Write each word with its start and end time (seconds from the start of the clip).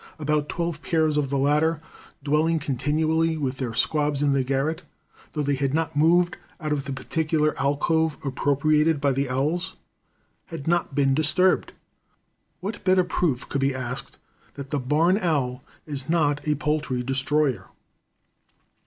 About 0.17 0.49
twelve 0.49 0.81
pairs 0.81 1.15
of 1.15 1.29
the 1.29 1.37
latter, 1.37 1.79
dwelling 2.23 2.57
continually 2.57 3.37
with 3.37 3.57
their 3.57 3.75
squabs 3.75 4.23
in 4.23 4.31
the 4.33 4.43
garret, 4.43 4.81
though 5.33 5.43
they 5.43 5.53
had 5.53 5.75
not 5.75 5.95
moved 5.95 6.37
out 6.59 6.71
of 6.71 6.85
the 6.85 6.91
particular 6.91 7.53
alcove 7.61 8.17
appropriated 8.25 8.99
by 8.99 9.11
the 9.11 9.29
owls, 9.29 9.75
had 10.47 10.67
not 10.67 10.95
been 10.95 11.13
disturbed. 11.13 11.73
What 12.61 12.83
better 12.83 13.03
proof 13.03 13.47
could 13.47 13.61
be 13.61 13.75
asked 13.75 14.17
that 14.55 14.71
THE 14.71 14.79
BARN 14.79 15.19
OWL 15.19 15.63
IS 15.85 16.09
NOT 16.09 16.47
A 16.47 16.55
POULTRY 16.55 17.03
DESTROYER? 17.03 17.67